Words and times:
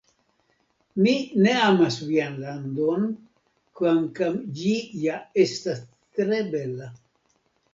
Mi 1.07 1.11
ne 1.45 1.51
amas 1.65 1.97
vian 2.11 2.39
landon, 2.45 3.05
kvankam 3.81 4.41
ĝi 4.61 4.73
ja 5.05 5.21
estas 5.45 5.85
tre 6.17 6.41
bela. 6.57 6.91